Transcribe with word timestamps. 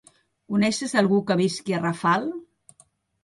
Coneixes 0.53 0.95
algú 1.01 1.19
que 1.27 1.37
visqui 1.41 1.77
a 1.79 1.81
Rafal? 1.83 2.25